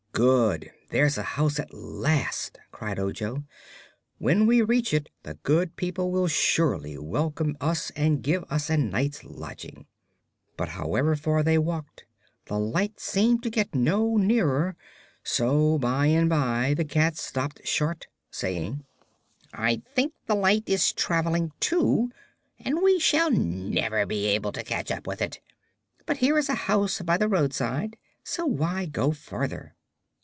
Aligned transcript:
"Good! 0.13 0.71
there's 0.89 1.17
a 1.17 1.23
house 1.23 1.57
at 1.57 1.73
last," 1.73 2.59
cried 2.71 2.99
Ojo. 2.99 3.43
"When 4.17 4.45
we 4.45 4.61
reach 4.61 4.93
it 4.93 5.09
the 5.23 5.35
good 5.35 5.77
people 5.77 6.11
will 6.11 6.27
surely 6.27 6.97
welcome 6.97 7.55
us 7.61 7.91
and 7.91 8.21
give 8.21 8.43
us 8.51 8.69
a 8.69 8.75
night's 8.75 9.23
lodging." 9.23 9.85
But 10.57 10.67
however 10.67 11.15
far 11.15 11.43
they 11.43 11.57
walked 11.57 12.03
the 12.47 12.59
light 12.59 12.99
seemed 12.99 13.41
to 13.43 13.49
get 13.49 13.73
no 13.73 14.17
nearer, 14.17 14.75
so 15.23 15.77
by 15.79 16.07
and 16.07 16.27
by 16.29 16.73
the 16.75 16.85
cat 16.85 17.15
stopped 17.17 17.65
short, 17.65 18.07
saying: 18.29 18.83
"I 19.53 19.81
think 19.95 20.13
the 20.27 20.35
light 20.35 20.63
is 20.67 20.91
traveling, 20.91 21.53
too, 21.61 22.11
and 22.59 22.81
we 22.83 22.99
shall 22.99 23.31
never 23.31 24.05
be 24.05 24.25
able 24.25 24.51
to 24.51 24.63
catch 24.63 24.91
up 24.91 25.07
with 25.07 25.21
it. 25.21 25.39
But 26.05 26.17
here 26.17 26.37
is 26.37 26.49
a 26.49 26.55
house 26.67 27.01
by 27.01 27.15
the 27.17 27.29
roadside, 27.29 27.95
so 28.25 28.45
why 28.45 28.85
go 28.87 29.13
farther?" 29.13 29.73